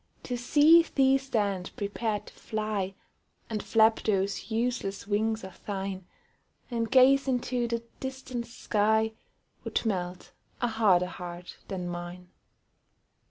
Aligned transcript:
To 0.23 0.35
see 0.35 0.81
thee 0.81 1.19
stand 1.19 1.69
prepared 1.75 2.25
to 2.25 2.33
fly, 2.33 2.95
And 3.51 3.61
flap 3.61 3.99
those 4.01 4.49
useless 4.49 5.05
wings 5.05 5.43
of 5.43 5.63
thine, 5.67 6.07
And 6.71 6.89
gaze 6.89 7.27
into 7.27 7.67
the 7.67 7.83
distant 7.99 8.47
sky, 8.47 9.11
Would 9.63 9.85
melt 9.85 10.31
a 10.59 10.69
harder 10.69 11.05
heart 11.05 11.57
than 11.67 11.87
mine. 11.87 12.29